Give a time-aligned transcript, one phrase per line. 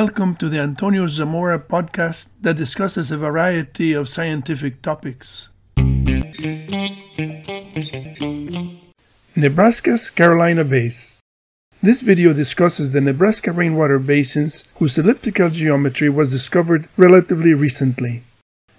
[0.00, 5.50] Welcome to the Antonio Zamora podcast that discusses a variety of scientific topics.
[9.36, 10.96] Nebraska's Carolina Bays.
[11.80, 18.24] This video discusses the Nebraska rainwater basins whose elliptical geometry was discovered relatively recently.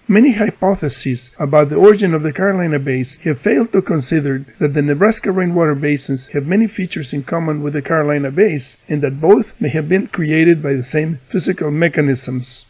[0.07, 4.83] Many hypotheses about the origin of the Carolina Bays have failed to consider that the
[4.83, 9.47] Nebraska rainwater basins have many features in common with the Carolina Bays and that both
[9.59, 12.65] may have been created by the same physical mechanisms.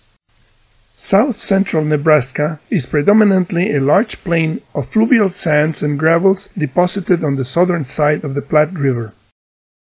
[0.96, 7.36] South central Nebraska is predominantly a large plain of fluvial sands and gravels deposited on
[7.36, 9.14] the southern side of the Platte River.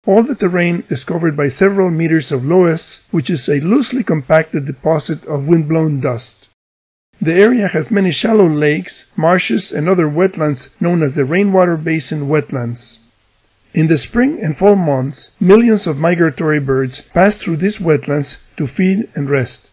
[0.06, 4.66] All the terrain is covered by several meters of loess, which is a loosely compacted
[4.66, 6.49] deposit of windblown dust.
[7.22, 12.30] The area has many shallow lakes, marshes, and other wetlands known as the rainwater basin
[12.30, 13.00] wetlands.
[13.74, 18.68] In the spring and fall months, millions of migratory birds pass through these wetlands to
[18.68, 19.70] feed and rest.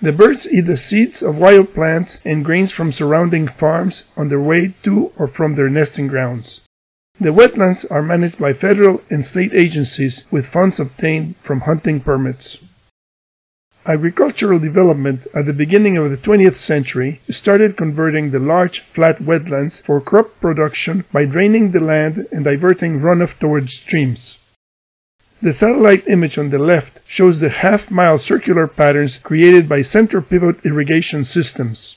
[0.00, 4.40] The birds eat the seeds of wild plants and grains from surrounding farms on their
[4.40, 6.60] way to or from their nesting grounds.
[7.18, 12.58] The wetlands are managed by federal and state agencies with funds obtained from hunting permits.
[13.86, 19.82] Agricultural development at the beginning of the 20th century started converting the large flat wetlands
[19.84, 24.38] for crop production by draining the land and diverting runoff towards streams.
[25.42, 30.64] The satellite image on the left shows the half-mile circular patterns created by center pivot
[30.64, 31.96] irrigation systems.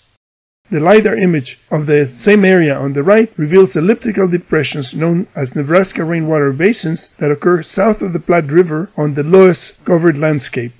[0.69, 5.55] The LiDAR image of the same area on the right reveals elliptical depressions known as
[5.55, 10.73] Nebraska rainwater basins that occur south of the Platte River on the loess covered landscape.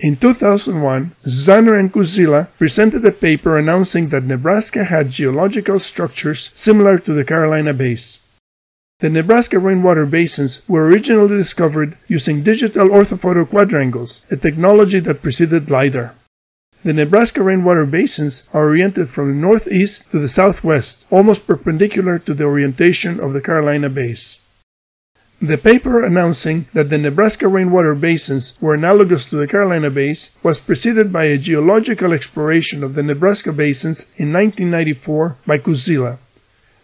[0.00, 6.98] In 2001, Zanner and Kuzila presented a paper announcing that Nebraska had geological structures similar
[6.98, 8.18] to the Carolina Bays.
[9.00, 15.70] The Nebraska rainwater basins were originally discovered using digital orthophoto quadrangles, a technology that preceded
[15.70, 16.14] LiDAR.
[16.84, 22.34] The Nebraska rainwater basins are oriented from the northeast to the southwest, almost perpendicular to
[22.34, 24.38] the orientation of the Carolina Bays.
[25.46, 30.58] The paper announcing that the Nebraska rainwater basins were analogous to the Carolina Bays was
[30.58, 36.18] preceded by a geological exploration of the Nebraska basins in 1994 by Kuzila.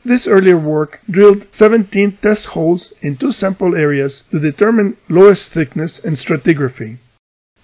[0.04, 5.98] This earlier work drilled 17 test holes in two sample areas to determine loess thickness
[6.04, 6.98] and stratigraphy.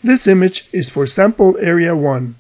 [0.02, 2.36] This image is for sample area 1.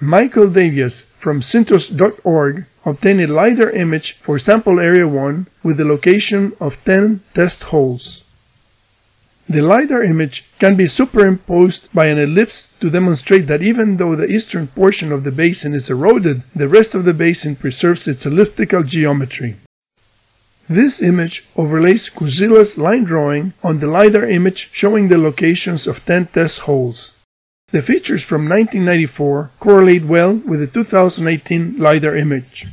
[0.00, 6.52] Michael Davias from Cintos.org obtain a LiDAR image for sample area 1 with the location
[6.60, 8.22] of 10 test holes.
[9.48, 14.26] The LiDAR image can be superimposed by an ellipse to demonstrate that even though the
[14.26, 18.82] eastern portion of the basin is eroded, the rest of the basin preserves its elliptical
[18.82, 19.56] geometry.
[20.68, 26.28] This image overlays Kuzila's line drawing on the LiDAR image showing the locations of 10
[26.34, 27.12] test holes.
[27.72, 32.64] The features from 1994 correlate well with the 2018 LiDAR image.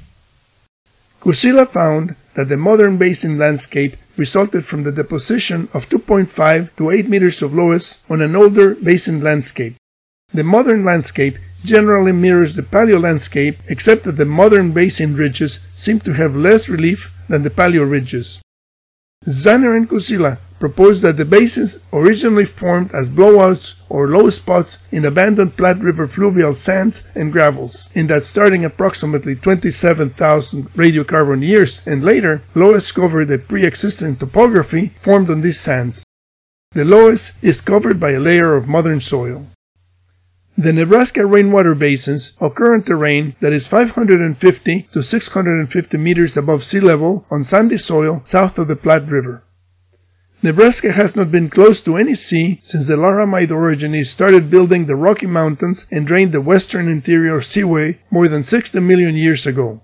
[1.19, 7.09] Kuzila found that the modern basin landscape resulted from the deposition of 2.5 to 8
[7.09, 9.77] meters of loess on an older basin landscape.
[10.31, 16.01] The modern landscape generally mirrors the paleo landscape except that the modern basin ridges seem
[16.01, 16.99] to have less relief
[17.29, 18.39] than the paleo ridges.
[19.27, 25.05] Zanner and Kuzila proposed that the basins originally formed as blowouts or low spots in
[25.05, 32.03] abandoned Platte River fluvial sands and gravels, in that starting approximately 27,000 radiocarbon years and
[32.03, 36.03] later, loess covered a pre-existing topography formed on these sands.
[36.73, 39.45] The loess is covered by a layer of modern soil.
[40.57, 46.79] The Nebraska rainwater basins occur in terrain that is 550 to 650 meters above sea
[46.79, 49.43] level on sandy soil south of the Platte River.
[50.43, 54.95] Nebraska has not been close to any sea since the Laramide Orogeny started building the
[54.95, 59.81] Rocky Mountains and drained the western interior seaway more than 60 million years ago.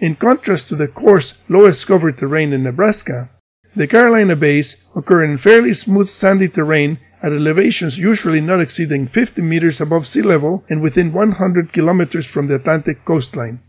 [0.00, 3.30] In contrast to the coarse, loess covered terrain in Nebraska,
[3.76, 9.42] the Carolina Bays occur in fairly smooth sandy terrain at elevations usually not exceeding 50
[9.42, 13.60] meters above sea level and within 100 kilometers from the Atlantic coastline.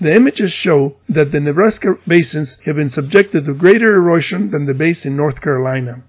[0.00, 4.74] The images show that the Nebraska basins have been subjected to greater erosion than the
[4.74, 6.02] base in North Carolina.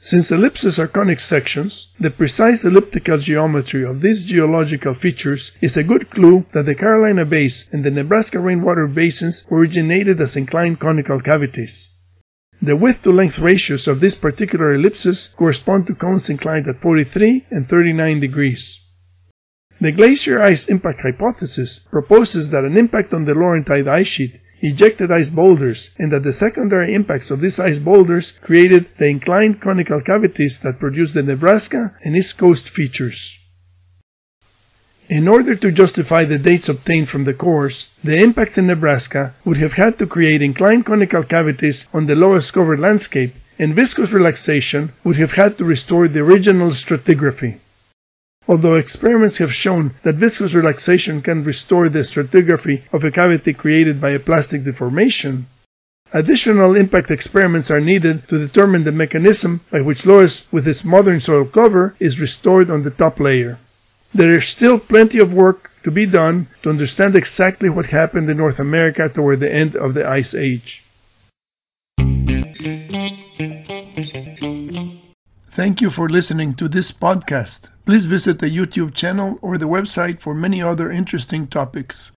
[0.00, 5.82] Since ellipses are conic sections, the precise elliptical geometry of these geological features is a
[5.82, 11.20] good clue that the Carolina Bays and the Nebraska rainwater basins originated as inclined conical
[11.20, 11.88] cavities.
[12.62, 17.46] The width to length ratios of these particular ellipses correspond to cones inclined at 43
[17.50, 18.78] and 39 degrees.
[19.80, 25.12] The glacier ice impact hypothesis proposes that an impact on the Laurentide ice sheet ejected
[25.12, 30.00] ice boulders and that the secondary impacts of these ice boulders created the inclined conical
[30.00, 33.36] cavities that produce the Nebraska and East Coast features.
[35.08, 39.56] In order to justify the dates obtained from the cores, the impacts in Nebraska would
[39.58, 44.92] have had to create inclined conical cavities on the loess covered landscape, and viscous relaxation
[45.04, 47.60] would have had to restore the original stratigraphy.
[48.48, 54.00] Although experiments have shown that viscous relaxation can restore the stratigraphy of a cavity created
[54.00, 55.46] by a plastic deformation,
[56.12, 61.20] additional impact experiments are needed to determine the mechanism by which loess with its modern
[61.20, 63.58] soil cover is restored on the top layer.
[64.16, 68.38] There is still plenty of work to be done to understand exactly what happened in
[68.38, 70.82] North America toward the end of the Ice Age.
[75.48, 77.68] Thank you for listening to this podcast.
[77.84, 82.10] Please visit the YouTube channel or the website for many other interesting topics.